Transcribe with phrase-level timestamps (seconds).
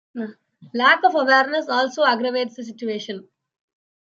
[0.73, 3.27] Lack of awareness also aggravates the situation.